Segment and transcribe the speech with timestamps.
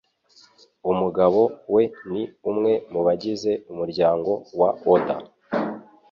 [0.91, 1.41] Umugabo
[1.73, 5.15] we ni umwe mu bagize umuryango wa Oda.